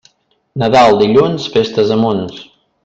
Nadal 0.61 0.97
dilluns, 1.03 1.47
festes 1.59 1.97
a 1.99 2.03
munts. 2.05 2.43